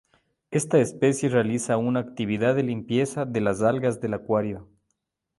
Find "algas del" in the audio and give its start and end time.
3.61-4.15